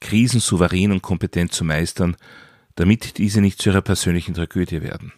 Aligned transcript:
Krisen 0.00 0.40
souverän 0.40 0.92
und 0.92 1.02
kompetent 1.02 1.52
zu 1.52 1.64
meistern, 1.64 2.16
damit 2.74 3.18
diese 3.18 3.40
nicht 3.40 3.60
zu 3.60 3.70
ihrer 3.70 3.82
persönlichen 3.82 4.34
Tragödie 4.34 4.82
werden. 4.82 5.12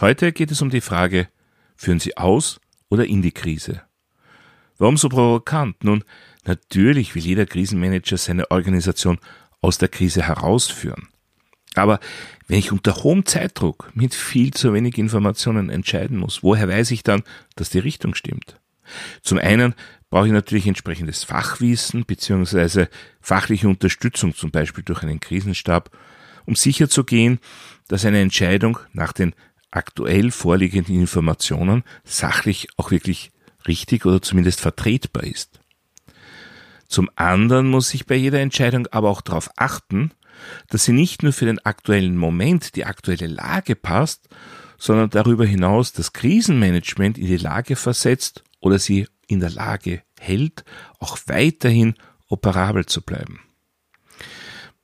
Heute 0.00 0.32
geht 0.32 0.50
es 0.50 0.62
um 0.62 0.70
die 0.70 0.80
Frage, 0.80 1.28
führen 1.76 2.00
Sie 2.00 2.16
aus 2.16 2.60
oder 2.88 3.06
in 3.06 3.22
die 3.22 3.32
Krise? 3.32 3.82
Warum 4.78 4.96
so 4.96 5.08
provokant? 5.08 5.84
Nun, 5.84 6.04
natürlich 6.44 7.14
will 7.14 7.22
jeder 7.22 7.46
Krisenmanager 7.46 8.16
seine 8.16 8.50
Organisation 8.50 9.18
aus 9.60 9.78
der 9.78 9.88
Krise 9.88 10.22
herausführen. 10.22 11.08
Aber 11.74 12.00
wenn 12.48 12.58
ich 12.58 12.72
unter 12.72 12.96
hohem 12.96 13.24
Zeitdruck 13.24 13.90
mit 13.94 14.14
viel 14.14 14.52
zu 14.52 14.74
wenig 14.74 14.98
Informationen 14.98 15.70
entscheiden 15.70 16.18
muss, 16.18 16.42
woher 16.42 16.68
weiß 16.68 16.90
ich 16.90 17.02
dann, 17.02 17.22
dass 17.56 17.70
die 17.70 17.78
Richtung 17.78 18.14
stimmt? 18.14 18.60
Zum 19.22 19.38
einen 19.38 19.74
brauche 20.12 20.26
ich 20.26 20.32
natürlich 20.34 20.66
entsprechendes 20.66 21.24
Fachwissen 21.24 22.04
bzw. 22.04 22.88
fachliche 23.22 23.66
Unterstützung, 23.66 24.34
zum 24.34 24.50
Beispiel 24.50 24.84
durch 24.84 25.02
einen 25.02 25.20
Krisenstab, 25.20 25.88
um 26.44 26.54
sicherzugehen, 26.54 27.38
dass 27.88 28.04
eine 28.04 28.20
Entscheidung 28.20 28.78
nach 28.92 29.14
den 29.14 29.34
aktuell 29.70 30.30
vorliegenden 30.30 31.00
Informationen 31.00 31.82
sachlich 32.04 32.68
auch 32.76 32.90
wirklich 32.90 33.32
richtig 33.66 34.04
oder 34.04 34.20
zumindest 34.20 34.60
vertretbar 34.60 35.24
ist. 35.24 35.60
Zum 36.88 37.08
anderen 37.16 37.70
muss 37.70 37.94
ich 37.94 38.04
bei 38.04 38.16
jeder 38.16 38.40
Entscheidung 38.40 38.88
aber 38.88 39.08
auch 39.08 39.22
darauf 39.22 39.48
achten, 39.56 40.12
dass 40.68 40.84
sie 40.84 40.92
nicht 40.92 41.22
nur 41.22 41.32
für 41.32 41.46
den 41.46 41.58
aktuellen 41.60 42.18
Moment, 42.18 42.76
die 42.76 42.84
aktuelle 42.84 43.28
Lage 43.28 43.76
passt, 43.76 44.28
sondern 44.76 45.08
darüber 45.08 45.46
hinaus 45.46 45.94
das 45.94 46.12
Krisenmanagement 46.12 47.16
in 47.16 47.28
die 47.28 47.38
Lage 47.38 47.76
versetzt 47.76 48.44
oder 48.60 48.78
sie 48.78 49.06
in 49.26 49.40
der 49.40 49.50
Lage 49.50 50.02
hält, 50.18 50.64
auch 50.98 51.18
weiterhin 51.26 51.94
operabel 52.28 52.86
zu 52.86 53.02
bleiben. 53.02 53.40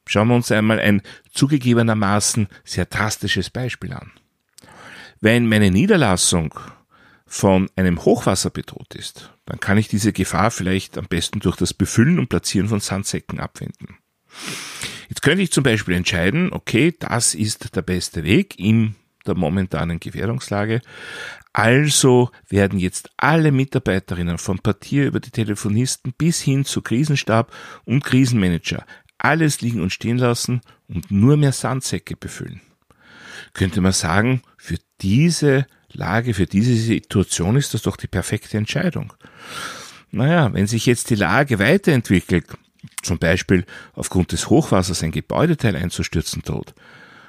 Schauen 0.06 0.28
wir 0.28 0.36
uns 0.36 0.50
einmal 0.50 0.80
ein 0.80 1.02
zugegebenermaßen 1.32 2.48
sehr 2.64 2.86
drastisches 2.86 3.50
Beispiel 3.50 3.92
an. 3.92 4.10
Wenn 5.20 5.48
meine 5.48 5.70
Niederlassung 5.70 6.58
von 7.26 7.68
einem 7.76 8.04
Hochwasser 8.04 8.50
bedroht 8.50 8.94
ist, 8.94 9.34
dann 9.44 9.60
kann 9.60 9.76
ich 9.76 9.88
diese 9.88 10.12
Gefahr 10.12 10.50
vielleicht 10.50 10.96
am 10.96 11.06
besten 11.06 11.40
durch 11.40 11.56
das 11.56 11.74
Befüllen 11.74 12.18
und 12.18 12.28
Platzieren 12.28 12.68
von 12.68 12.80
Sandsäcken 12.80 13.38
abwenden. 13.38 13.98
Jetzt 15.08 15.22
könnte 15.22 15.42
ich 15.42 15.52
zum 15.52 15.64
Beispiel 15.64 15.94
entscheiden, 15.94 16.52
okay, 16.52 16.94
das 16.98 17.34
ist 17.34 17.76
der 17.76 17.82
beste 17.82 18.24
Weg 18.24 18.58
in 18.58 18.94
der 19.26 19.34
momentanen 19.34 20.00
Gewährungslage. 20.00 20.80
Also 21.52 22.30
werden 22.48 22.78
jetzt 22.78 23.10
alle 23.16 23.52
Mitarbeiterinnen 23.52 24.38
vom 24.38 24.58
Partier 24.58 25.06
über 25.06 25.20
die 25.20 25.30
Telefonisten 25.30 26.12
bis 26.16 26.40
hin 26.40 26.64
zu 26.64 26.82
Krisenstab 26.82 27.52
und 27.84 28.04
Krisenmanager 28.04 28.84
alles 29.18 29.60
liegen 29.60 29.82
und 29.82 29.92
stehen 29.92 30.18
lassen 30.18 30.60
und 30.88 31.10
nur 31.10 31.36
mehr 31.36 31.52
Sandsäcke 31.52 32.16
befüllen. 32.16 32.60
Könnte 33.52 33.80
man 33.80 33.92
sagen, 33.92 34.42
für 34.56 34.76
diese 35.00 35.66
Lage, 35.92 36.34
für 36.34 36.46
diese 36.46 36.74
Situation 36.74 37.56
ist 37.56 37.74
das 37.74 37.82
doch 37.82 37.96
die 37.96 38.06
perfekte 38.06 38.56
Entscheidung. 38.56 39.12
Naja, 40.10 40.52
wenn 40.52 40.66
sich 40.66 40.86
jetzt 40.86 41.10
die 41.10 41.16
Lage 41.16 41.58
weiterentwickelt, 41.58 42.46
zum 43.02 43.18
Beispiel 43.18 43.64
aufgrund 43.94 44.32
des 44.32 44.48
Hochwassers 44.48 45.02
ein 45.02 45.10
Gebäudeteil 45.10 45.76
einzustürzen 45.76 46.42
droht, 46.42 46.74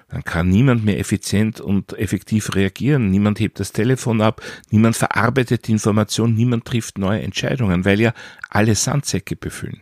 dann 0.09 0.23
kann 0.23 0.49
niemand 0.49 0.83
mehr 0.83 0.99
effizient 0.99 1.61
und 1.61 1.93
effektiv 1.93 2.55
reagieren. 2.55 3.11
Niemand 3.11 3.39
hebt 3.39 3.59
das 3.59 3.71
Telefon 3.71 4.21
ab, 4.21 4.41
niemand 4.71 4.97
verarbeitet 4.97 5.67
die 5.67 5.71
Information, 5.71 6.33
niemand 6.33 6.65
trifft 6.65 6.97
neue 6.97 7.21
Entscheidungen, 7.21 7.85
weil 7.85 8.01
ja 8.01 8.13
alle 8.49 8.75
Sandsäcke 8.75 9.35
befüllen. 9.35 9.81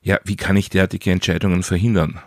Ja, 0.00 0.18
wie 0.24 0.36
kann 0.36 0.56
ich 0.56 0.70
derartige 0.70 1.10
Entscheidungen 1.10 1.62
verhindern? 1.62 2.20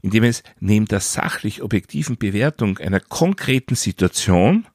Indem 0.00 0.24
es 0.24 0.42
neben 0.60 0.86
der 0.86 1.00
sachlich 1.00 1.62
objektiven 1.62 2.16
Bewertung 2.16 2.78
einer 2.78 3.00
konkreten 3.00 3.74
Situation 3.74 4.66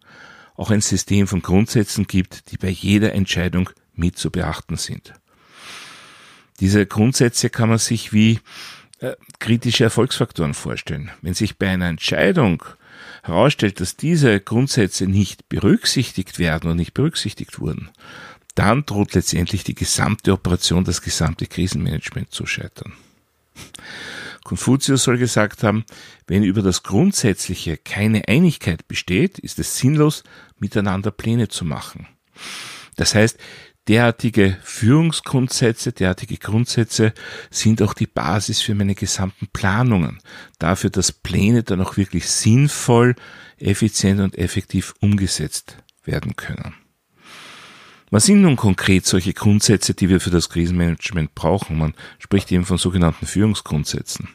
auch 0.56 0.72
ein 0.72 0.81
System 0.81 1.27
von 1.27 1.41
Grundsätzen 1.41 2.07
gibt, 2.07 2.51
die 2.51 2.57
bei 2.57 2.69
jeder 2.69 3.13
Entscheidung 3.13 3.69
mit 3.94 4.17
zu 4.17 4.31
beachten 4.31 4.77
sind. 4.77 5.13
Diese 6.59 6.85
Grundsätze 6.85 7.50
kann 7.50 7.69
man 7.69 7.77
sich 7.77 8.13
wie 8.13 8.39
äh, 8.99 9.15
kritische 9.39 9.83
Erfolgsfaktoren 9.83 10.53
vorstellen. 10.53 11.11
Wenn 11.21 11.33
sich 11.33 11.57
bei 11.57 11.69
einer 11.69 11.87
Entscheidung 11.87 12.63
herausstellt, 13.23 13.79
dass 13.79 13.95
diese 13.95 14.39
Grundsätze 14.39 15.05
nicht 15.05 15.49
berücksichtigt 15.49 16.39
werden 16.39 16.71
und 16.71 16.77
nicht 16.77 16.93
berücksichtigt 16.93 17.59
wurden, 17.59 17.89
dann 18.55 18.85
droht 18.85 19.13
letztendlich 19.13 19.63
die 19.63 19.75
gesamte 19.75 20.33
Operation, 20.33 20.83
das 20.83 21.01
gesamte 21.01 21.45
Krisenmanagement 21.45 22.31
zu 22.31 22.45
scheitern. 22.47 22.93
Konfuzius 24.43 25.03
soll 25.03 25.17
gesagt 25.17 25.61
haben, 25.61 25.85
wenn 26.25 26.43
über 26.43 26.61
das 26.61 26.81
Grundsätzliche 26.81 27.77
keine 27.77 28.27
Einigkeit 28.27 28.87
besteht, 28.87 29.37
ist 29.39 29.59
es 29.59 29.77
sinnlos, 29.77 30.23
miteinander 30.57 31.11
Pläne 31.11 31.49
zu 31.49 31.65
machen. 31.65 32.07
Das 32.95 33.13
heißt, 33.13 33.37
derartige 33.87 34.57
Führungsgrundsätze, 34.63 35.91
derartige 35.91 36.37
Grundsätze 36.37 37.13
sind 37.49 37.81
auch 37.81 37.93
die 37.93 38.07
Basis 38.07 38.61
für 38.61 38.75
meine 38.75 38.95
gesamten 38.95 39.47
Planungen. 39.47 40.19
Dafür, 40.59 40.89
dass 40.89 41.11
Pläne 41.11 41.63
dann 41.63 41.81
auch 41.81 41.97
wirklich 41.97 42.29
sinnvoll, 42.29 43.15
effizient 43.57 44.19
und 44.19 44.37
effektiv 44.37 44.93
umgesetzt 44.99 45.77
werden 46.03 46.35
können. 46.35 46.75
Was 48.09 48.25
sind 48.25 48.41
nun 48.41 48.55
konkret 48.55 49.05
solche 49.05 49.33
Grundsätze, 49.33 49.93
die 49.93 50.09
wir 50.09 50.21
für 50.21 50.29
das 50.29 50.49
Krisenmanagement 50.49 51.35
brauchen? 51.35 51.77
Man 51.77 51.93
spricht 52.19 52.51
eben 52.51 52.63
von 52.63 52.77
sogenannten 52.77 53.25
Führungsgrundsätzen. 53.25 54.29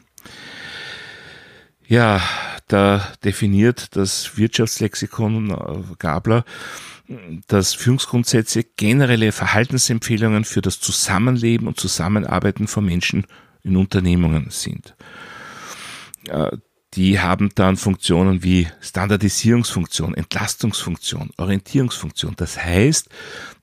Ja, 1.87 2.21
da 2.67 3.07
definiert 3.23 3.95
das 3.95 4.37
Wirtschaftslexikon 4.37 5.51
äh, 5.51 5.95
Gabler 5.97 6.45
dass 7.47 7.73
Führungsgrundsätze 7.73 8.63
generelle 8.63 9.31
Verhaltensempfehlungen 9.31 10.45
für 10.45 10.61
das 10.61 10.79
Zusammenleben 10.79 11.67
und 11.67 11.79
Zusammenarbeiten 11.79 12.67
von 12.67 12.85
Menschen 12.85 13.25
in 13.63 13.75
Unternehmungen 13.75 14.47
sind. 14.49 14.95
Äh, 16.27 16.57
die 16.93 17.19
haben 17.19 17.49
dann 17.55 17.75
Funktionen 17.75 18.43
wie 18.43 18.67
Standardisierungsfunktion, 18.79 20.13
Entlastungsfunktion, 20.13 21.31
Orientierungsfunktion. 21.37 22.35
Das 22.37 22.63
heißt, 22.63 23.09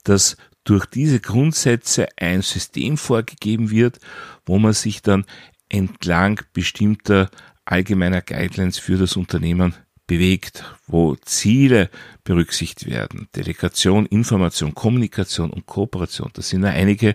dass 0.03 0.37
durch 0.65 0.87
diese 0.87 1.21
Grundsätze 1.21 2.09
ein 2.17 2.43
System 2.43 2.97
vorgegeben 2.97 3.71
wird, 3.71 4.01
wo 4.47 4.59
man 4.59 4.73
sich 4.73 5.01
dann 5.03 5.25
entlang 5.69 6.41
bestimmter 6.53 7.31
allgemeiner 7.65 8.21
Guidelines 8.21 8.79
für 8.79 8.99
das 8.99 9.17
Unternehmen 9.17 9.75
bewegt, 10.11 10.65
wo 10.89 11.15
Ziele 11.15 11.89
berücksichtigt 12.25 12.91
werden. 12.91 13.29
Delegation, 13.37 14.07
Information, 14.07 14.75
Kommunikation 14.75 15.51
und 15.51 15.67
Kooperation. 15.67 16.31
Das 16.33 16.49
sind 16.49 16.63
nur 16.63 16.71
einige 16.71 17.15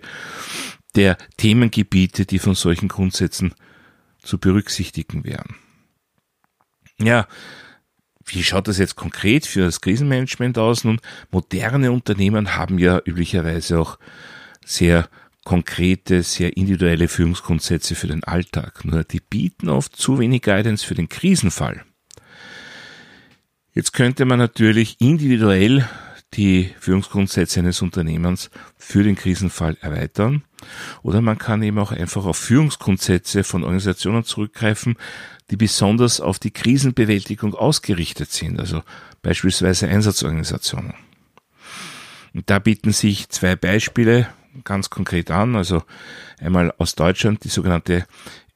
der 0.96 1.18
Themengebiete, 1.36 2.26
die 2.26 2.40
von 2.40 2.56
solchen 2.56 2.88
Grundsätzen 2.88 3.54
zu 4.22 4.38
berücksichtigen 4.38 5.26
wären. 5.26 5.56
Ja, 6.98 7.28
wie 8.24 8.44
schaut 8.44 8.70
das 8.70 8.78
jetzt 8.78 8.96
konkret 8.96 9.46
für 9.46 9.66
das 9.66 9.82
Krisenmanagement 9.82 10.58
aus? 10.58 10.86
Nun, 10.86 11.02
moderne 11.32 11.92
Unternehmen 11.92 12.56
haben 12.56 12.80
ja 12.80 13.02
üblicherweise 13.04 13.78
auch 13.78 14.00
sehr 14.66 15.10
konkrete, 15.44 16.24
sehr 16.24 16.56
individuelle 16.56 17.10
Führungsgrundsätze 17.10 17.94
für 17.94 18.08
den 18.08 18.24
Alltag. 18.24 18.86
Nur 18.86 19.04
die 19.04 19.20
bieten 19.20 19.68
oft 19.68 19.98
zu 19.98 20.18
wenig 20.18 20.44
Guidance 20.44 20.86
für 20.86 20.96
den 20.96 21.10
Krisenfall. 21.10 21.84
Jetzt 23.76 23.92
könnte 23.92 24.24
man 24.24 24.40
natürlich 24.40 24.96
individuell 25.02 25.86
die 26.34 26.74
Führungsgrundsätze 26.80 27.60
eines 27.60 27.82
Unternehmens 27.82 28.50
für 28.78 29.04
den 29.04 29.18
Krisenfall 29.18 29.78
erweitern. 29.82 30.44
Oder 31.04 31.20
man 31.20 31.38
kann 31.38 31.62
eben 31.62 31.78
auch 31.78 31.92
einfach 31.92 32.24
auf 32.24 32.38
Führungsgrundsätze 32.38 33.44
von 33.44 33.64
Organisationen 33.64 34.24
zurückgreifen, 34.24 34.96
die 35.52 35.58
besonders 35.58 36.22
auf 36.22 36.40
die 36.40 36.52
Krisenbewältigung 36.52 37.54
ausgerichtet 37.54 38.32
sind, 38.32 38.62
also 38.62 38.82
beispielsweise 39.22 39.90
Einsatzorganisationen. 39.90 40.94
Und 42.34 42.50
da 42.50 42.60
bieten 42.60 42.94
sich 42.94 43.28
zwei 43.28 43.58
Beispiele 43.58 44.30
ganz 44.64 44.90
konkret 44.90 45.32
an. 45.32 45.56
Also 45.56 45.84
einmal 46.40 46.74
aus 46.78 46.96
Deutschland 46.96 47.44
die 47.44 47.50
sogenannte 47.50 48.06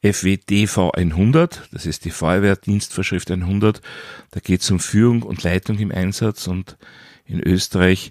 FWDV 0.02 0.92
100, 0.94 1.68
das 1.72 1.84
ist 1.84 2.04
die 2.04 2.10
Feuerwehrdienstvorschrift 2.10 3.30
100. 3.30 3.82
Da 4.30 4.40
geht 4.40 4.62
es 4.62 4.70
um 4.70 4.80
Führung 4.80 5.22
und 5.22 5.42
Leitung 5.42 5.78
im 5.78 5.92
Einsatz 5.92 6.46
und 6.46 6.78
in 7.26 7.40
Österreich 7.40 8.10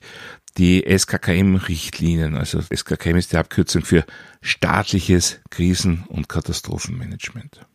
die 0.58 0.84
SKKM-Richtlinien. 0.86 2.36
Also 2.36 2.62
SKKM 2.62 3.18
ist 3.18 3.34
die 3.34 3.38
Abkürzung 3.38 3.84
für 3.84 4.06
staatliches 4.42 5.40
Krisen- 5.50 6.06
und 6.08 6.30
Katastrophenmanagement. 6.30 7.66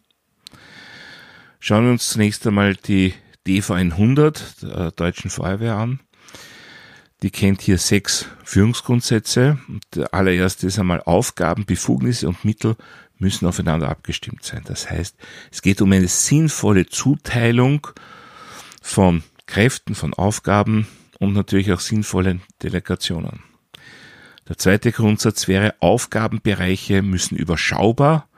Schauen 1.60 1.84
wir 1.84 1.92
uns 1.92 2.08
zunächst 2.08 2.46
einmal 2.46 2.74
die 2.76 3.14
DV100 3.46 4.66
der 4.66 4.90
Deutschen 4.92 5.30
Feuerwehr 5.30 5.76
an. 5.76 6.00
Die 7.24 7.30
kennt 7.30 7.62
hier 7.62 7.78
sechs 7.78 8.26
Führungsgrundsätze. 8.44 9.58
Der 9.94 10.12
allererste 10.12 10.66
ist 10.66 10.78
einmal 10.78 11.00
Aufgaben, 11.00 11.64
Befugnisse 11.64 12.28
und 12.28 12.44
Mittel 12.44 12.76
müssen 13.16 13.46
aufeinander 13.46 13.88
abgestimmt 13.88 14.44
sein. 14.44 14.60
Das 14.66 14.90
heißt, 14.90 15.16
es 15.50 15.62
geht 15.62 15.80
um 15.80 15.90
eine 15.92 16.08
sinnvolle 16.08 16.84
Zuteilung 16.84 17.86
von 18.82 19.22
Kräften, 19.46 19.94
von 19.94 20.12
Aufgaben 20.12 20.86
und 21.18 21.32
natürlich 21.32 21.72
auch 21.72 21.80
sinnvollen 21.80 22.42
Delegationen. 22.62 23.42
Der 24.46 24.58
zweite 24.58 24.92
Grundsatz 24.92 25.48
wäre, 25.48 25.76
Aufgabenbereiche 25.80 27.00
müssen 27.00 27.36
überschaubar 27.36 28.28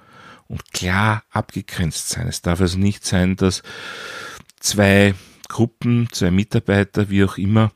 und 0.46 0.72
klar 0.72 1.24
abgegrenzt 1.30 2.10
sein. 2.10 2.28
Es 2.28 2.40
darf 2.40 2.60
also 2.60 2.78
nicht 2.78 3.04
sein, 3.04 3.34
dass 3.34 3.64
zwei 4.60 5.16
Gruppen, 5.48 6.08
zwei 6.12 6.30
Mitarbeiter, 6.30 7.10
wie 7.10 7.24
auch 7.24 7.38
immer, 7.38 7.72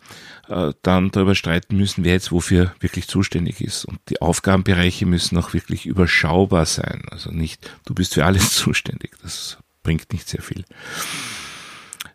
äh, 0.49 0.73
dann 0.83 1.11
darüber 1.11 1.35
streiten 1.35 1.77
müssen, 1.77 2.05
wer 2.05 2.13
jetzt 2.13 2.33
wofür 2.33 2.75
wirklich 2.81 3.09
zuständig 3.09 3.61
ist. 3.61 3.85
Und 3.85 3.99
die 4.09 4.21
Aufgabenbereiche 4.21 5.07
müssen 5.07 5.39
auch 5.39 5.55
wirklich 5.55 5.87
überschaubar 5.87 6.67
sein. 6.67 7.03
Also 7.11 7.31
nicht, 7.31 7.71
du 7.85 7.95
bist 7.95 8.15
für 8.15 8.25
alles 8.25 8.51
zuständig. 8.55 9.17
Das 9.23 9.59
bringt 9.83 10.13
nicht 10.13 10.29
sehr 10.29 10.43
viel. 10.43 10.65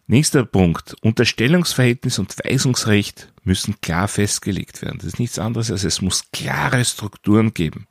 Nächster 0.08 0.46
Punkt. 0.46 0.96
Unterstellungsverhältnis 1.02 2.20
und 2.20 2.36
Weisungsrecht 2.44 3.32
müssen 3.44 3.82
klar 3.82 4.08
festgelegt 4.08 4.84
werden. 4.84 5.00
Das 5.00 5.08
ist 5.08 5.20
nichts 5.20 5.40
anderes 5.40 5.72
als 5.72 5.84
es 5.84 6.02
muss 6.02 6.26
klare 6.32 6.86
Strukturen 6.86 7.54
geben. 7.54 7.88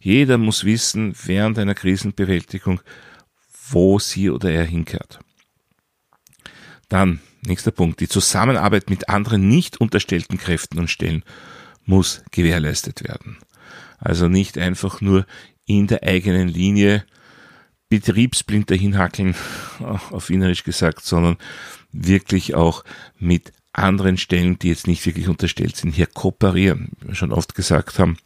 Jeder 0.00 0.38
muss 0.38 0.64
wissen 0.64 1.14
während 1.24 1.58
einer 1.58 1.74
Krisenbewältigung, 1.74 2.80
wo 3.70 3.98
sie 3.98 4.30
oder 4.30 4.50
er 4.50 4.64
hinkehrt. 4.64 5.18
Dann, 6.94 7.18
nächster 7.44 7.72
Punkt, 7.72 7.98
die 7.98 8.06
Zusammenarbeit 8.06 8.88
mit 8.88 9.08
anderen 9.08 9.48
nicht 9.48 9.80
unterstellten 9.80 10.38
Kräften 10.38 10.78
und 10.78 10.88
Stellen 10.88 11.24
muss 11.86 12.22
gewährleistet 12.30 13.02
werden. 13.02 13.38
Also 13.98 14.28
nicht 14.28 14.58
einfach 14.58 15.00
nur 15.00 15.26
in 15.66 15.88
der 15.88 16.04
eigenen 16.04 16.46
Linie 16.46 17.04
betriebsblind 17.88 18.70
dahinhackeln, 18.70 19.34
auf 20.12 20.28
Wienerisch 20.28 20.62
gesagt, 20.62 21.04
sondern 21.04 21.36
wirklich 21.90 22.54
auch 22.54 22.84
mit 23.18 23.52
anderen 23.72 24.16
Stellen, 24.16 24.60
die 24.60 24.68
jetzt 24.68 24.86
nicht 24.86 25.04
wirklich 25.04 25.26
unterstellt 25.26 25.76
sind, 25.76 25.96
hier 25.96 26.06
kooperieren. 26.06 26.92
Wie 27.00 27.08
wir 27.08 27.14
schon 27.16 27.32
oft 27.32 27.56
gesagt 27.56 27.98
haben, 27.98 28.18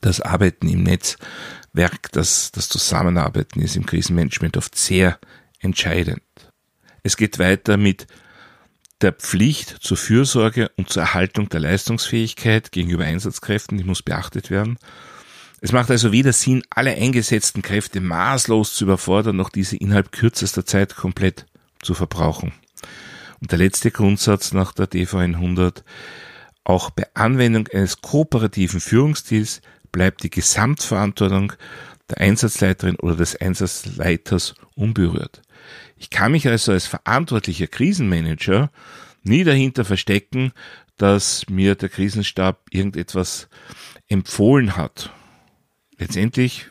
das 0.00 0.20
Arbeiten 0.20 0.68
im 0.68 0.82
Netzwerk, 0.82 2.10
das, 2.10 2.50
das 2.50 2.68
Zusammenarbeiten 2.68 3.60
ist 3.60 3.76
im 3.76 3.86
Krisenmanagement 3.86 4.56
oft 4.56 4.76
sehr 4.76 5.20
entscheidend. 5.60 6.22
Es 7.08 7.16
geht 7.16 7.38
weiter 7.38 7.78
mit 7.78 8.06
der 9.00 9.12
Pflicht 9.12 9.78
zur 9.80 9.96
Fürsorge 9.96 10.70
und 10.76 10.90
zur 10.90 11.04
Erhaltung 11.04 11.48
der 11.48 11.60
Leistungsfähigkeit 11.60 12.70
gegenüber 12.70 13.04
Einsatzkräften, 13.04 13.78
die 13.78 13.84
muss 13.84 14.02
beachtet 14.02 14.50
werden. 14.50 14.76
Es 15.62 15.72
macht 15.72 15.90
also 15.90 16.12
weder 16.12 16.34
Sinn, 16.34 16.64
alle 16.68 16.90
eingesetzten 16.90 17.62
Kräfte 17.62 18.02
maßlos 18.02 18.74
zu 18.74 18.84
überfordern, 18.84 19.36
noch 19.36 19.48
diese 19.48 19.78
innerhalb 19.78 20.12
kürzester 20.12 20.66
Zeit 20.66 20.96
komplett 20.96 21.46
zu 21.80 21.94
verbrauchen. 21.94 22.52
Und 23.40 23.52
der 23.52 23.58
letzte 23.58 23.90
Grundsatz 23.90 24.52
nach 24.52 24.74
der 24.74 24.90
DV100, 24.90 25.84
auch 26.64 26.90
bei 26.90 27.06
Anwendung 27.14 27.68
eines 27.68 28.02
kooperativen 28.02 28.80
Führungsstils 28.80 29.62
bleibt 29.92 30.24
die 30.24 30.30
Gesamtverantwortung 30.30 31.54
der 32.10 32.18
Einsatzleiterin 32.18 32.96
oder 32.96 33.16
des 33.16 33.34
Einsatzleiters 33.34 34.56
unberührt. 34.74 35.40
Ich 35.98 36.10
kann 36.10 36.32
mich 36.32 36.46
also 36.46 36.72
als 36.72 36.86
verantwortlicher 36.86 37.66
Krisenmanager 37.66 38.70
nie 39.22 39.44
dahinter 39.44 39.84
verstecken, 39.84 40.52
dass 40.96 41.48
mir 41.48 41.74
der 41.74 41.88
Krisenstab 41.88 42.66
irgendetwas 42.70 43.48
empfohlen 44.08 44.76
hat. 44.76 45.10
Letztendlich 45.98 46.70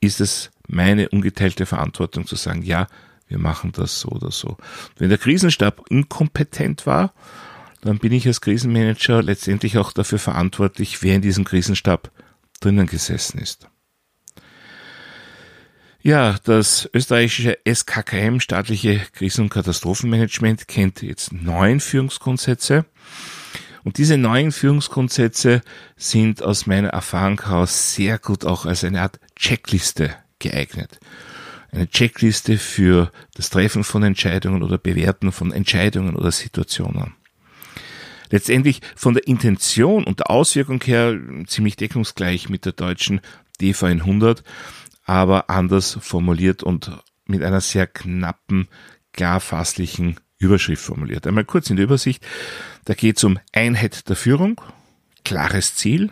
ist 0.00 0.20
es 0.20 0.50
meine 0.68 1.08
ungeteilte 1.08 1.66
Verantwortung 1.66 2.26
zu 2.26 2.36
sagen, 2.36 2.62
ja, 2.62 2.86
wir 3.28 3.38
machen 3.38 3.72
das 3.72 4.00
so 4.00 4.08
oder 4.08 4.30
so. 4.30 4.56
Wenn 4.96 5.08
der 5.08 5.18
Krisenstab 5.18 5.84
inkompetent 5.90 6.86
war, 6.86 7.12
dann 7.80 7.98
bin 7.98 8.12
ich 8.12 8.26
als 8.26 8.40
Krisenmanager 8.40 9.22
letztendlich 9.22 9.78
auch 9.78 9.92
dafür 9.92 10.18
verantwortlich, 10.18 11.02
wer 11.02 11.16
in 11.16 11.22
diesem 11.22 11.44
Krisenstab 11.44 12.10
drinnen 12.60 12.86
gesessen 12.86 13.38
ist. 13.38 13.68
Ja, 16.06 16.36
das 16.44 16.88
österreichische 16.94 17.58
SKKM, 17.64 18.38
staatliche 18.38 19.00
Krisen- 19.12 19.40
und 19.40 19.48
Katastrophenmanagement, 19.48 20.68
kennt 20.68 21.02
jetzt 21.02 21.32
neun 21.32 21.80
Führungsgrundsätze. 21.80 22.84
Und 23.82 23.98
diese 23.98 24.16
neuen 24.16 24.52
Führungsgrundsätze 24.52 25.62
sind 25.96 26.44
aus 26.44 26.66
meiner 26.66 26.90
Erfahrung 26.90 27.40
heraus 27.42 27.96
sehr 27.96 28.20
gut 28.20 28.44
auch 28.44 28.66
als 28.66 28.84
eine 28.84 29.02
Art 29.02 29.18
Checkliste 29.34 30.14
geeignet. 30.38 31.00
Eine 31.72 31.90
Checkliste 31.90 32.56
für 32.56 33.10
das 33.34 33.50
Treffen 33.50 33.82
von 33.82 34.04
Entscheidungen 34.04 34.62
oder 34.62 34.78
Bewerten 34.78 35.32
von 35.32 35.50
Entscheidungen 35.50 36.14
oder 36.14 36.30
Situationen. 36.30 37.14
Letztendlich 38.30 38.80
von 38.94 39.14
der 39.14 39.26
Intention 39.26 40.04
und 40.04 40.20
der 40.20 40.30
Auswirkung 40.30 40.80
her 40.84 41.18
ziemlich 41.48 41.74
deckungsgleich 41.74 42.48
mit 42.48 42.64
der 42.64 42.74
deutschen 42.74 43.20
DV 43.60 43.86
100 43.86 44.44
aber 45.06 45.48
anders 45.48 45.98
formuliert 46.02 46.62
und 46.62 46.90
mit 47.26 47.42
einer 47.42 47.60
sehr 47.60 47.86
knappen, 47.86 48.68
klarfasslichen 49.12 50.20
Überschrift 50.38 50.84
formuliert. 50.84 51.26
Einmal 51.26 51.44
kurz 51.44 51.70
in 51.70 51.76
der 51.76 51.84
Übersicht. 51.84 52.26
Da 52.84 52.94
geht 52.94 53.16
es 53.16 53.24
um 53.24 53.38
Einheit 53.52 54.08
der 54.08 54.16
Führung, 54.16 54.60
klares 55.24 55.76
Ziel, 55.76 56.10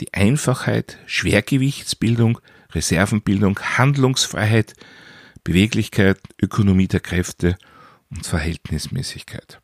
die 0.00 0.14
Einfachheit, 0.14 0.98
Schwergewichtsbildung, 1.06 2.40
Reservenbildung, 2.72 3.58
Handlungsfreiheit, 3.58 4.74
Beweglichkeit, 5.42 6.18
Ökonomie 6.40 6.88
der 6.88 7.00
Kräfte 7.00 7.58
und 8.10 8.26
Verhältnismäßigkeit. 8.26 9.60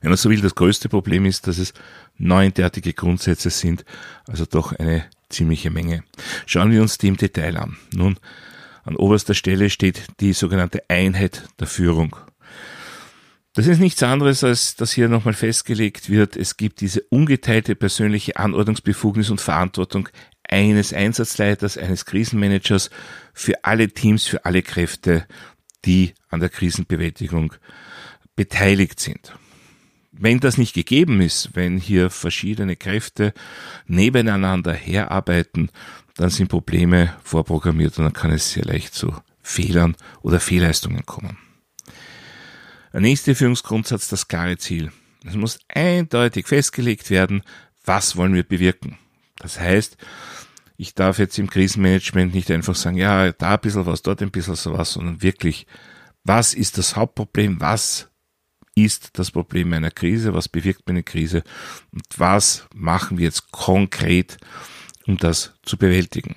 Wenn 0.00 0.10
man 0.10 0.16
so 0.16 0.30
will, 0.30 0.40
das 0.40 0.54
größte 0.54 0.88
Problem 0.88 1.26
ist, 1.26 1.48
dass 1.48 1.58
es 1.58 1.74
neun 2.16 2.54
derartige 2.54 2.92
Grundsätze 2.92 3.50
sind, 3.50 3.84
also 4.28 4.46
doch 4.46 4.72
eine 4.72 5.06
ziemliche 5.32 5.70
Menge. 5.70 6.04
Schauen 6.46 6.70
wir 6.70 6.82
uns 6.82 6.98
die 6.98 7.08
im 7.08 7.16
Detail 7.16 7.56
an. 7.56 7.76
Nun, 7.92 8.18
an 8.84 8.96
oberster 8.96 9.34
Stelle 9.34 9.70
steht 9.70 10.02
die 10.20 10.32
sogenannte 10.32 10.82
Einheit 10.88 11.44
der 11.58 11.66
Führung. 11.66 12.16
Das 13.54 13.66
ist 13.66 13.80
nichts 13.80 14.02
anderes, 14.02 14.44
als 14.44 14.76
dass 14.76 14.92
hier 14.92 15.08
nochmal 15.08 15.34
festgelegt 15.34 16.08
wird, 16.08 16.36
es 16.36 16.56
gibt 16.56 16.80
diese 16.80 17.02
ungeteilte 17.10 17.74
persönliche 17.74 18.38
Anordnungsbefugnis 18.38 19.28
und 19.28 19.42
Verantwortung 19.42 20.08
eines 20.48 20.94
Einsatzleiters, 20.94 21.76
eines 21.76 22.06
Krisenmanagers 22.06 22.88
für 23.34 23.62
alle 23.62 23.88
Teams, 23.88 24.26
für 24.26 24.46
alle 24.46 24.62
Kräfte, 24.62 25.26
die 25.84 26.14
an 26.28 26.40
der 26.40 26.48
Krisenbewältigung 26.48 27.52
beteiligt 28.36 29.00
sind. 29.00 29.34
Wenn 30.12 30.40
das 30.40 30.58
nicht 30.58 30.74
gegeben 30.74 31.20
ist, 31.22 31.50
wenn 31.54 31.78
hier 31.78 32.10
verschiedene 32.10 32.76
Kräfte 32.76 33.32
nebeneinander 33.86 34.74
herarbeiten, 34.74 35.70
dann 36.16 36.28
sind 36.28 36.48
Probleme 36.48 37.16
vorprogrammiert 37.24 37.98
und 37.98 38.04
dann 38.04 38.12
kann 38.12 38.30
es 38.30 38.52
sehr 38.52 38.64
leicht 38.64 38.94
zu 38.94 39.14
Fehlern 39.40 39.96
oder 40.20 40.38
Fehlleistungen 40.38 41.06
kommen. 41.06 41.38
Der 42.92 43.00
nächste 43.00 43.34
Führungsgrundsatz, 43.34 44.08
das 44.08 44.28
klare 44.28 44.58
Ziel. 44.58 44.92
Es 45.24 45.34
muss 45.34 45.58
eindeutig 45.68 46.46
festgelegt 46.46 47.08
werden, 47.08 47.42
was 47.84 48.16
wollen 48.16 48.34
wir 48.34 48.42
bewirken. 48.42 48.98
Das 49.38 49.58
heißt, 49.58 49.96
ich 50.76 50.94
darf 50.94 51.18
jetzt 51.18 51.38
im 51.38 51.48
Krisenmanagement 51.48 52.34
nicht 52.34 52.50
einfach 52.50 52.74
sagen, 52.74 52.98
ja, 52.98 53.32
da 53.32 53.54
ein 53.54 53.60
bisschen 53.60 53.86
was, 53.86 54.02
dort 54.02 54.20
ein 54.20 54.30
bisschen 54.30 54.56
so 54.56 54.76
was, 54.76 54.92
sondern 54.92 55.22
wirklich, 55.22 55.66
was 56.24 56.54
ist 56.54 56.76
das 56.76 56.96
Hauptproblem, 56.96 57.60
was 57.60 58.10
ist 58.74 59.18
das 59.18 59.30
Problem 59.30 59.72
einer 59.72 59.90
Krise, 59.90 60.34
was 60.34 60.48
bewirkt 60.48 60.88
eine 60.88 61.02
Krise 61.02 61.42
und 61.92 62.04
was 62.16 62.66
machen 62.74 63.18
wir 63.18 63.24
jetzt 63.24 63.50
konkret, 63.52 64.38
um 65.06 65.16
das 65.16 65.52
zu 65.62 65.76
bewältigen. 65.76 66.36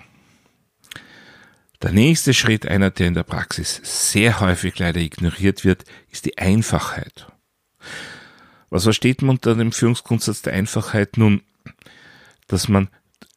Der 1.82 1.92
nächste 1.92 2.34
Schritt, 2.34 2.66
einer, 2.66 2.90
der 2.90 3.08
in 3.08 3.14
der 3.14 3.24
Praxis 3.24 3.80
sehr 3.84 4.40
häufig 4.40 4.80
leider 4.80 5.00
ignoriert 5.00 5.64
wird, 5.64 5.84
ist 6.10 6.26
die 6.26 6.38
Einfachheit. 6.38 7.28
Was 8.70 8.84
versteht 8.84 9.22
man 9.22 9.36
unter 9.36 9.56
dem 9.56 9.72
Führungsgrundsatz 9.72 10.42
der 10.42 10.54
Einfachheit? 10.54 11.18
Nun, 11.18 11.42
dass 12.48 12.68
man 12.68 12.90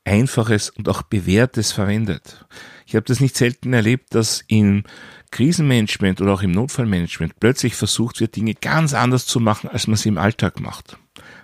Einfaches 0.08 0.70
und 0.70 0.88
auch 0.88 1.02
Bewährtes 1.02 1.72
verwendet. 1.72 2.44
Ich 2.86 2.94
habe 2.96 3.04
das 3.04 3.20
nicht 3.20 3.36
selten 3.36 3.72
erlebt, 3.72 4.14
dass 4.14 4.42
in 4.46 4.84
Krisenmanagement 5.30 6.20
oder 6.20 6.32
auch 6.32 6.42
im 6.42 6.52
Notfallmanagement 6.52 7.38
plötzlich 7.38 7.74
versucht 7.74 8.20
wird, 8.20 8.36
Dinge 8.36 8.54
ganz 8.54 8.94
anders 8.94 9.26
zu 9.26 9.40
machen, 9.40 9.68
als 9.68 9.86
man 9.86 9.96
sie 9.96 10.08
im 10.08 10.18
Alltag 10.18 10.60
macht. 10.60 10.98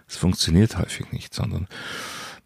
Das 0.06 0.16
funktioniert 0.16 0.78
häufig 0.78 1.12
nicht, 1.12 1.35
sondern 1.35 1.68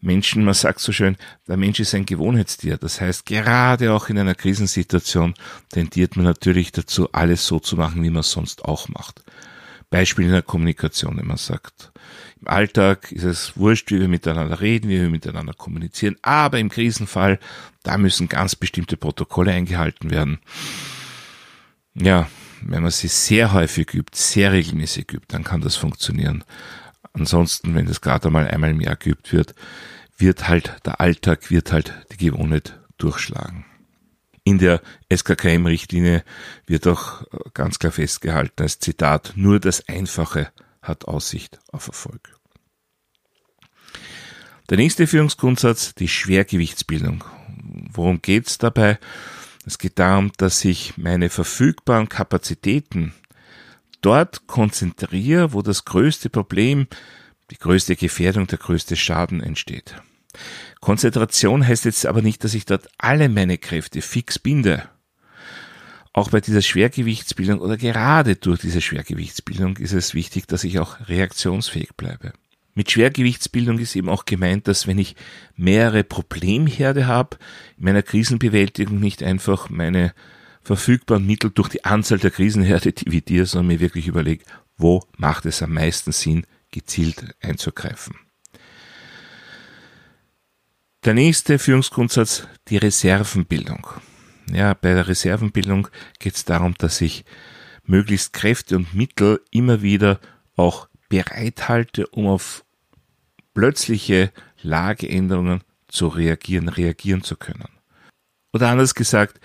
Menschen, 0.01 0.45
man 0.45 0.53
sagt 0.53 0.79
so 0.79 0.91
schön, 0.91 1.17
der 1.47 1.57
Mensch 1.57 1.79
ist 1.79 1.93
ein 1.93 2.05
Gewohnheitstier. 2.05 2.77
Das 2.77 3.01
heißt, 3.01 3.25
gerade 3.25 3.93
auch 3.93 4.09
in 4.09 4.17
einer 4.17 4.35
Krisensituation 4.35 5.33
tendiert 5.69 6.15
man 6.15 6.25
natürlich 6.25 6.71
dazu, 6.71 7.11
alles 7.11 7.45
so 7.45 7.59
zu 7.59 7.75
machen, 7.75 8.03
wie 8.03 8.09
man 8.09 8.21
es 8.21 8.31
sonst 8.31 8.63
auch 8.63 8.87
macht. 8.87 9.23
Beispiel 9.89 10.25
in 10.25 10.31
der 10.31 10.41
Kommunikation, 10.41 11.19
man 11.23 11.37
sagt, 11.37 11.91
im 12.41 12.47
Alltag 12.47 13.11
ist 13.11 13.23
es 13.23 13.57
wurscht, 13.57 13.91
wie 13.91 13.99
wir 13.99 14.07
miteinander 14.07 14.61
reden, 14.61 14.89
wie 14.89 15.01
wir 15.01 15.09
miteinander 15.09 15.53
kommunizieren, 15.53 16.15
aber 16.21 16.59
im 16.59 16.69
Krisenfall, 16.69 17.39
da 17.83 17.97
müssen 17.97 18.29
ganz 18.29 18.55
bestimmte 18.55 18.97
Protokolle 18.97 19.51
eingehalten 19.51 20.09
werden. 20.11 20.39
Ja, 21.95 22.29
wenn 22.61 22.83
man 22.83 22.91
sie 22.91 23.07
sehr 23.07 23.51
häufig 23.53 23.93
übt, 23.93 24.17
sehr 24.17 24.51
regelmäßig 24.51 25.11
übt, 25.11 25.25
dann 25.29 25.43
kann 25.43 25.61
das 25.61 25.75
funktionieren. 25.75 26.43
Ansonsten, 27.13 27.75
wenn 27.75 27.87
das 27.87 28.01
gerade 28.01 28.27
einmal 28.27 28.47
einmal 28.47 28.71
im 28.71 28.81
Jahr 28.81 28.95
geübt 28.95 29.33
wird, 29.33 29.55
wird 30.17 30.47
halt 30.47 30.75
der 30.85 31.01
Alltag, 31.01 31.49
wird 31.49 31.71
halt 31.71 31.93
die 32.11 32.17
Gewohnheit 32.17 32.79
durchschlagen. 32.97 33.65
In 34.49 34.57
der 34.57 34.81
SKKM-Richtlinie 35.13 36.23
wird 36.65 36.87
auch 36.87 37.23
ganz 37.53 37.77
klar 37.77 37.91
festgehalten 37.91 38.63
als 38.63 38.79
Zitat, 38.79 39.33
nur 39.35 39.59
das 39.59 39.87
Einfache 39.87 40.51
hat 40.81 41.05
Aussicht 41.05 41.59
auf 41.71 41.85
Erfolg. 41.85 42.35
Der 44.71 44.77
nächste 44.77 45.05
Führungsgrundsatz, 45.05 45.93
die 45.93 46.07
Schwergewichtsbildung. 46.07 47.23
Worum 47.93 48.23
geht's 48.23 48.57
dabei? 48.57 48.97
Es 49.67 49.77
geht 49.77 49.99
darum, 49.99 50.31
dass 50.37 50.65
ich 50.65 50.97
meine 50.97 51.29
verfügbaren 51.29 52.09
Kapazitäten 52.09 53.13
dort 54.01 54.47
konzentriere, 54.47 55.53
wo 55.53 55.61
das 55.61 55.85
größte 55.85 56.31
Problem, 56.31 56.87
die 57.51 57.59
größte 57.59 57.95
Gefährdung, 57.95 58.47
der 58.47 58.57
größte 58.57 58.95
Schaden 58.95 59.43
entsteht. 59.43 59.93
Konzentration 60.79 61.67
heißt 61.67 61.85
jetzt 61.85 62.05
aber 62.05 62.21
nicht, 62.21 62.43
dass 62.43 62.53
ich 62.53 62.65
dort 62.65 62.87
alle 62.97 63.29
meine 63.29 63.57
Kräfte 63.57 64.01
fix 64.01 64.39
binde. 64.39 64.83
Auch 66.13 66.29
bei 66.31 66.41
dieser 66.41 66.61
Schwergewichtsbildung 66.61 67.59
oder 67.59 67.77
gerade 67.77 68.35
durch 68.35 68.59
diese 68.61 68.81
Schwergewichtsbildung 68.81 69.77
ist 69.77 69.93
es 69.93 70.13
wichtig, 70.13 70.47
dass 70.47 70.63
ich 70.63 70.79
auch 70.79 71.07
reaktionsfähig 71.07 71.95
bleibe. 71.95 72.33
Mit 72.73 72.91
Schwergewichtsbildung 72.91 73.77
ist 73.79 73.95
eben 73.95 74.09
auch 74.09 74.25
gemeint, 74.25 74.67
dass 74.67 74.87
wenn 74.87 74.97
ich 74.97 75.15
mehrere 75.55 76.03
Problemherde 76.03 77.07
habe, 77.07 77.37
in 77.77 77.85
meiner 77.85 78.03
Krisenbewältigung 78.03 78.99
nicht 78.99 79.21
einfach 79.21 79.69
meine 79.69 80.13
verfügbaren 80.61 81.25
Mittel 81.25 81.51
durch 81.51 81.69
die 81.69 81.83
Anzahl 81.83 82.19
der 82.19 82.31
Krisenherde 82.31 82.93
dividiere, 82.93 83.45
sondern 83.45 83.67
mir 83.67 83.79
wirklich 83.79 84.07
überlege, 84.07 84.45
wo 84.77 85.03
macht 85.17 85.45
es 85.45 85.61
am 85.61 85.73
meisten 85.73 86.11
Sinn, 86.11 86.45
gezielt 86.71 87.35
einzugreifen. 87.41 88.15
Der 91.05 91.13
nächste 91.13 91.59
Führungsgrundsatz, 91.59 92.45
die 92.67 92.75
Reservenbildung. 92.75 93.87
Ja, 94.51 94.73
bei 94.73 94.93
der 94.93 95.07
Reservenbildung 95.07 95.87
geht 96.19 96.35
es 96.35 96.43
darum, 96.43 96.73
dass 96.77 96.99
ich 96.99 97.23
möglichst 97.85 98.33
Kräfte 98.33 98.75
und 98.75 98.93
Mittel 98.93 99.39
immer 99.49 99.81
wieder 99.81 100.19
auch 100.57 100.89
bereithalte, 101.07 102.05
um 102.07 102.27
auf 102.27 102.65
plötzliche 103.53 104.33
Lageänderungen 104.61 105.63
zu 105.87 106.09
reagieren, 106.09 106.67
reagieren 106.67 107.23
zu 107.23 107.37
können. 107.37 107.69
Oder 108.51 108.67
anders 108.67 108.93
gesagt, 108.93 109.39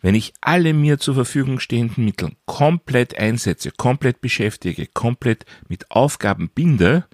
wenn 0.00 0.14
ich 0.14 0.32
alle 0.40 0.72
mir 0.74 1.00
zur 1.00 1.16
Verfügung 1.16 1.58
stehenden 1.58 2.04
Mittel 2.04 2.36
komplett 2.46 3.18
einsetze, 3.18 3.72
komplett 3.72 4.20
beschäftige, 4.20 4.86
komplett 4.86 5.44
mit 5.66 5.90
Aufgaben 5.90 6.50
binde 6.50 7.04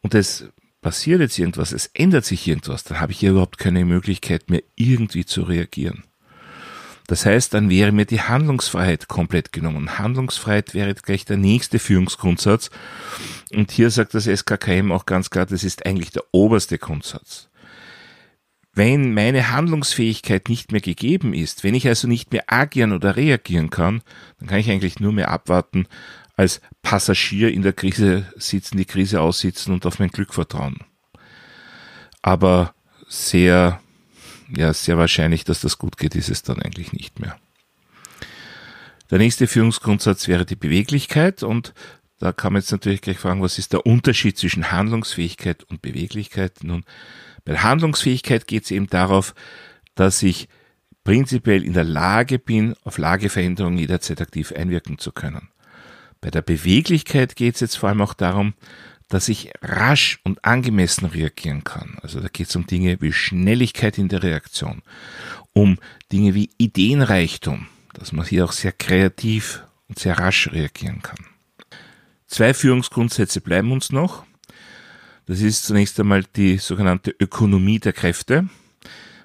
und 0.00 0.16
es 0.16 0.50
passiert 0.80 1.20
jetzt 1.20 1.38
irgendwas, 1.38 1.72
es 1.72 1.86
ändert 1.94 2.24
sich 2.24 2.46
irgendwas, 2.46 2.84
dann 2.84 3.00
habe 3.00 3.12
ich 3.12 3.20
ja 3.22 3.30
überhaupt 3.30 3.58
keine 3.58 3.84
Möglichkeit 3.84 4.50
mehr 4.50 4.62
irgendwie 4.76 5.24
zu 5.24 5.42
reagieren. 5.42 6.04
Das 7.10 7.26
heißt, 7.26 7.52
dann 7.54 7.70
wäre 7.70 7.90
mir 7.90 8.04
die 8.04 8.20
Handlungsfreiheit 8.20 9.08
komplett 9.08 9.52
genommen. 9.52 9.98
Handlungsfreiheit 9.98 10.74
wäre 10.74 10.94
gleich 10.94 11.24
der 11.24 11.38
nächste 11.38 11.80
Führungsgrundsatz. 11.80 12.70
Und 13.52 13.72
hier 13.72 13.90
sagt 13.90 14.14
das 14.14 14.28
SKKM 14.28 14.92
auch 14.92 15.06
ganz 15.06 15.28
klar, 15.28 15.44
das 15.44 15.64
ist 15.64 15.86
eigentlich 15.86 16.12
der 16.12 16.22
oberste 16.30 16.78
Grundsatz. 16.78 17.48
Wenn 18.72 19.12
meine 19.12 19.50
Handlungsfähigkeit 19.50 20.48
nicht 20.48 20.70
mehr 20.70 20.80
gegeben 20.80 21.34
ist, 21.34 21.64
wenn 21.64 21.74
ich 21.74 21.88
also 21.88 22.06
nicht 22.06 22.30
mehr 22.30 22.44
agieren 22.46 22.92
oder 22.92 23.16
reagieren 23.16 23.70
kann, 23.70 24.02
dann 24.38 24.48
kann 24.48 24.60
ich 24.60 24.70
eigentlich 24.70 25.00
nur 25.00 25.12
mehr 25.12 25.30
abwarten, 25.30 25.88
als 26.40 26.60
Passagier 26.82 27.52
in 27.52 27.62
der 27.62 27.72
Krise 27.72 28.26
sitzen, 28.36 28.78
die 28.78 28.84
Krise 28.84 29.20
aussitzen 29.20 29.72
und 29.72 29.86
auf 29.86 29.98
mein 29.98 30.08
Glück 30.08 30.34
vertrauen. 30.34 30.78
Aber 32.22 32.74
sehr 33.08 33.80
ja, 34.56 34.72
sehr 34.72 34.98
wahrscheinlich, 34.98 35.44
dass 35.44 35.60
das 35.60 35.78
gut 35.78 35.96
geht, 35.96 36.14
ist 36.14 36.28
es 36.28 36.42
dann 36.42 36.60
eigentlich 36.60 36.92
nicht 36.92 37.20
mehr. 37.20 37.38
Der 39.10 39.18
nächste 39.18 39.46
Führungsgrundsatz 39.46 40.28
wäre 40.28 40.46
die 40.46 40.56
Beweglichkeit 40.56 41.42
und 41.42 41.74
da 42.18 42.32
kann 42.32 42.52
man 42.52 42.60
jetzt 42.60 42.70
natürlich 42.70 43.00
gleich 43.00 43.18
fragen, 43.18 43.42
was 43.42 43.58
ist 43.58 43.72
der 43.72 43.86
Unterschied 43.86 44.36
zwischen 44.36 44.70
Handlungsfähigkeit 44.70 45.64
und 45.64 45.82
Beweglichkeit? 45.82 46.62
Nun, 46.62 46.84
bei 47.44 47.56
Handlungsfähigkeit 47.56 48.46
geht 48.46 48.64
es 48.64 48.70
eben 48.70 48.88
darauf, 48.88 49.34
dass 49.94 50.22
ich 50.22 50.48
prinzipiell 51.02 51.64
in 51.64 51.72
der 51.72 51.84
Lage 51.84 52.38
bin, 52.38 52.74
auf 52.84 52.98
Lageveränderungen 52.98 53.78
jederzeit 53.78 54.20
aktiv 54.20 54.52
einwirken 54.52 54.98
zu 54.98 55.12
können. 55.12 55.48
Bei 56.20 56.30
der 56.30 56.42
Beweglichkeit 56.42 57.36
geht 57.36 57.54
es 57.54 57.60
jetzt 57.60 57.76
vor 57.76 57.88
allem 57.88 58.02
auch 58.02 58.14
darum, 58.14 58.54
dass 59.08 59.28
ich 59.28 59.50
rasch 59.60 60.20
und 60.22 60.44
angemessen 60.44 61.06
reagieren 61.06 61.64
kann. 61.64 61.98
Also 62.02 62.20
da 62.20 62.28
geht 62.28 62.48
es 62.48 62.56
um 62.56 62.66
Dinge 62.66 63.00
wie 63.00 63.12
Schnelligkeit 63.12 63.98
in 63.98 64.08
der 64.08 64.22
Reaktion, 64.22 64.82
um 65.52 65.78
Dinge 66.12 66.34
wie 66.34 66.50
Ideenreichtum, 66.58 67.66
dass 67.92 68.12
man 68.12 68.24
hier 68.24 68.44
auch 68.44 68.52
sehr 68.52 68.72
kreativ 68.72 69.64
und 69.88 69.98
sehr 69.98 70.18
rasch 70.18 70.48
reagieren 70.52 71.02
kann. 71.02 71.18
Zwei 72.28 72.54
Führungsgrundsätze 72.54 73.40
bleiben 73.40 73.72
uns 73.72 73.90
noch. 73.90 74.24
Das 75.26 75.40
ist 75.40 75.64
zunächst 75.64 75.98
einmal 75.98 76.24
die 76.36 76.58
sogenannte 76.58 77.10
Ökonomie 77.18 77.80
der 77.80 77.92
Kräfte. 77.92 78.48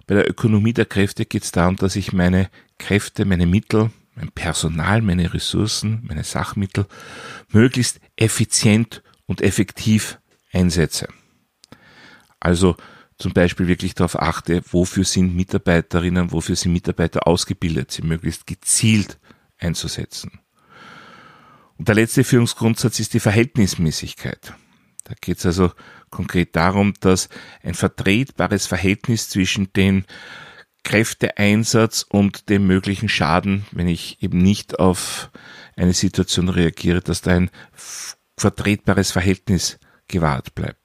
Bei 0.08 0.16
der 0.16 0.28
Ökonomie 0.28 0.74
der 0.74 0.86
Kräfte 0.86 1.26
geht 1.26 1.44
es 1.44 1.52
darum, 1.52 1.76
dass 1.76 1.96
ich 1.96 2.14
meine 2.14 2.50
Kräfte, 2.80 3.26
meine 3.26 3.46
Mittel, 3.46 3.92
mein 4.16 4.32
Personal, 4.32 5.02
meine 5.02 5.34
Ressourcen, 5.34 6.02
meine 6.08 6.24
Sachmittel 6.24 6.88
möglichst 7.50 8.00
effizient 8.16 9.04
und 9.26 9.42
effektiv 9.42 10.20
einsetze. 10.52 11.08
Also 12.40 12.76
zum 13.18 13.34
Beispiel 13.34 13.68
wirklich 13.68 13.94
darauf 13.94 14.20
achte, 14.20 14.62
wofür 14.72 15.04
sind 15.04 15.36
Mitarbeiterinnen, 15.36 16.32
wofür 16.32 16.56
sind 16.56 16.74
Mitarbeiter 16.74 17.28
ausgebildet, 17.28 17.92
sie 17.92 18.02
möglichst 18.02 18.46
gezielt 18.46 19.20
einzusetzen. 19.58 20.40
Und 21.78 21.88
der 21.88 21.96
letzte 21.96 22.24
Führungsgrundsatz 22.24 23.00
ist 23.00 23.14
die 23.14 23.20
Verhältnismäßigkeit. 23.20 24.54
Da 25.04 25.14
geht 25.20 25.38
es 25.38 25.46
also 25.46 25.72
konkret 26.10 26.56
darum, 26.56 26.94
dass 27.00 27.30
ein 27.64 27.74
vertretbares 27.74 28.66
Verhältnis 28.66 29.30
zwischen 29.30 29.72
den 29.74 30.06
Kräfteeinsatz 30.86 32.06
und 32.08 32.48
dem 32.50 32.66
möglichen 32.66 33.10
Schaden, 33.10 33.66
wenn 33.72 33.90
ich 33.90 34.22
eben 34.22 34.38
nicht 34.38 34.80
auf 34.80 35.32
eine 35.76 35.94
Situation 35.94 36.48
reagiere, 36.48 37.02
dass 37.02 37.22
da 37.22 37.32
ein 37.32 37.50
vertretbares 38.38 39.12
Verhältnis 39.12 39.80
gewahrt 40.08 40.56
bleibt. 40.56 40.80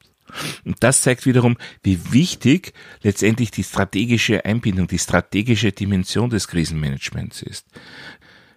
Und 0.64 0.76
das 0.80 1.02
zeigt 1.02 1.26
wiederum, 1.26 1.56
wie 1.82 2.12
wichtig 2.12 2.72
letztendlich 3.02 3.50
die 3.50 3.64
strategische 3.64 4.44
Einbindung, 4.44 4.86
die 4.86 4.98
strategische 4.98 5.72
Dimension 5.72 6.30
des 6.30 6.48
Krisenmanagements 6.48 7.42
ist. 7.42 7.66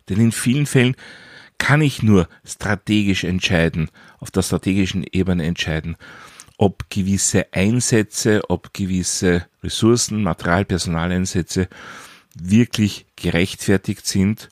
Denn 0.09 0.19
in 0.19 0.31
vielen 0.31 0.65
Fällen 0.65 0.95
kann 1.57 1.81
ich 1.81 2.03
nur 2.03 2.27
strategisch 2.45 3.23
entscheiden, 3.23 3.89
auf 4.19 4.31
der 4.31 4.43
strategischen 4.43 5.05
Ebene 5.12 5.45
entscheiden, 5.45 5.97
ob 6.57 6.89
gewisse 6.89 7.51
Einsätze, 7.53 8.41
ob 8.50 8.74
gewisse 8.74 9.45
Ressourcen, 9.63 10.24
Material, 10.24 10.65
Personaleinsätze 10.65 11.67
wirklich 12.36 13.05
gerechtfertigt 13.15 14.05
sind 14.05 14.50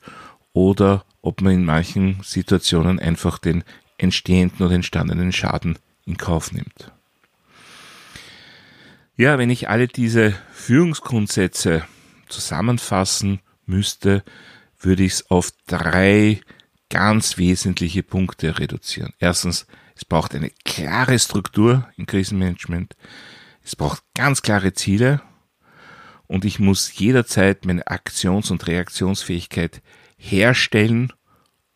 oder 0.52 1.04
ob 1.20 1.40
man 1.40 1.54
in 1.54 1.64
manchen 1.64 2.20
Situationen 2.22 2.98
einfach 2.98 3.38
den 3.38 3.64
entstehenden 3.98 4.66
oder 4.66 4.74
entstandenen 4.74 5.32
Schaden 5.32 5.78
in 6.04 6.16
Kauf 6.16 6.52
nimmt. 6.52 6.90
Ja, 9.16 9.38
wenn 9.38 9.50
ich 9.50 9.68
alle 9.68 9.88
diese 9.88 10.34
Führungsgrundsätze 10.52 11.84
zusammenfassen 12.28 13.40
müsste, 13.66 14.24
würde 14.80 15.04
ich 15.04 15.12
es 15.12 15.30
auf 15.30 15.52
drei 15.66 16.40
ganz 16.88 17.38
wesentliche 17.38 18.02
Punkte 18.02 18.58
reduzieren. 18.58 19.12
Erstens, 19.18 19.66
es 19.94 20.04
braucht 20.04 20.34
eine 20.34 20.50
klare 20.64 21.18
Struktur 21.18 21.88
im 21.96 22.06
Krisenmanagement. 22.06 22.96
Es 23.62 23.76
braucht 23.76 24.02
ganz 24.14 24.42
klare 24.42 24.72
Ziele 24.72 25.20
und 26.26 26.44
ich 26.44 26.58
muss 26.58 26.98
jederzeit 26.98 27.64
meine 27.64 27.86
Aktions- 27.86 28.50
und 28.50 28.66
Reaktionsfähigkeit 28.66 29.82
herstellen, 30.16 31.12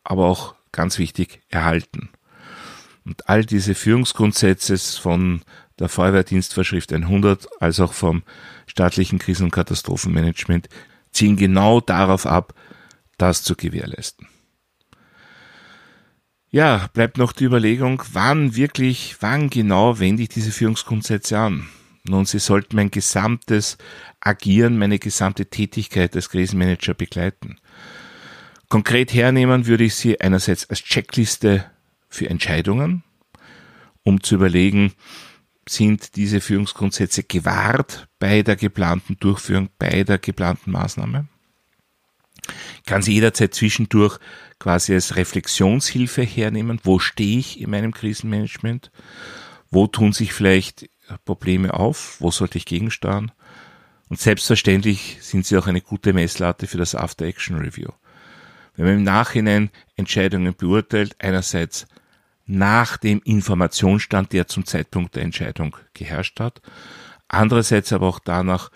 aber 0.02 0.26
auch 0.26 0.54
ganz 0.72 0.98
wichtig 0.98 1.42
erhalten. 1.48 2.10
Und 3.04 3.28
all 3.28 3.44
diese 3.44 3.74
Führungsgrundsätze 3.74 4.76
von 5.00 5.42
der 5.78 5.88
Feuerwehrdienstvorschrift 5.88 6.92
100 6.92 7.46
als 7.60 7.80
auch 7.80 7.92
vom 7.92 8.22
staatlichen 8.66 9.18
Krisen- 9.18 9.44
und 9.44 9.50
Katastrophenmanagement 9.52 10.68
zielen 11.12 11.36
genau 11.36 11.80
darauf 11.80 12.26
ab, 12.26 12.54
das 13.18 13.42
zu 13.42 13.54
gewährleisten. 13.54 14.26
Ja, 16.56 16.88
bleibt 16.94 17.18
noch 17.18 17.32
die 17.32 17.44
Überlegung, 17.44 18.02
wann 18.14 18.56
wirklich, 18.56 19.16
wann 19.20 19.50
genau 19.50 19.98
wende 19.98 20.22
ich 20.22 20.30
diese 20.30 20.50
Führungsgrundsätze 20.50 21.38
an? 21.38 21.68
Nun, 22.04 22.24
sie 22.24 22.38
sollten 22.38 22.76
mein 22.76 22.90
gesamtes 22.90 23.76
Agieren, 24.20 24.78
meine 24.78 24.98
gesamte 24.98 25.44
Tätigkeit 25.44 26.16
als 26.16 26.30
Krisenmanager 26.30 26.94
begleiten. 26.94 27.58
Konkret 28.70 29.12
hernehmen 29.12 29.66
würde 29.66 29.84
ich 29.84 29.96
sie 29.96 30.18
einerseits 30.18 30.70
als 30.70 30.82
Checkliste 30.82 31.66
für 32.08 32.30
Entscheidungen, 32.30 33.02
um 34.02 34.22
zu 34.22 34.36
überlegen, 34.36 34.94
sind 35.68 36.16
diese 36.16 36.40
Führungsgrundsätze 36.40 37.22
gewahrt 37.24 38.08
bei 38.18 38.40
der 38.40 38.56
geplanten 38.56 39.18
Durchführung, 39.20 39.68
bei 39.78 40.04
der 40.04 40.16
geplanten 40.16 40.70
Maßnahme? 40.70 41.28
Kann 42.86 43.02
sie 43.02 43.14
jederzeit 43.14 43.54
zwischendurch 43.54 44.18
quasi 44.58 44.94
als 44.94 45.16
Reflexionshilfe 45.16 46.22
hernehmen. 46.22 46.80
Wo 46.82 46.98
stehe 46.98 47.38
ich 47.38 47.60
in 47.60 47.70
meinem 47.70 47.92
Krisenmanagement? 47.92 48.90
Wo 49.70 49.86
tun 49.86 50.12
sich 50.12 50.32
vielleicht 50.32 50.88
Probleme 51.24 51.74
auf? 51.74 52.16
Wo 52.20 52.30
sollte 52.30 52.58
ich 52.58 52.66
gegensteuern? 52.66 53.32
Und 54.08 54.20
selbstverständlich 54.20 55.18
sind 55.20 55.46
sie 55.46 55.56
auch 55.58 55.66
eine 55.66 55.80
gute 55.80 56.12
Messlatte 56.12 56.66
für 56.66 56.78
das 56.78 56.94
After-Action-Review. 56.94 57.90
Wenn 58.76 58.86
man 58.86 58.94
im 58.96 59.02
Nachhinein 59.02 59.70
Entscheidungen 59.96 60.54
beurteilt, 60.54 61.16
einerseits 61.18 61.86
nach 62.46 62.96
dem 62.96 63.20
Informationsstand, 63.24 64.32
der 64.32 64.46
zum 64.46 64.64
Zeitpunkt 64.64 65.16
der 65.16 65.24
Entscheidung 65.24 65.76
geherrscht 65.94 66.38
hat, 66.38 66.62
andererseits 67.26 67.92
aber 67.92 68.06
auch 68.06 68.20
danach, 68.20 68.70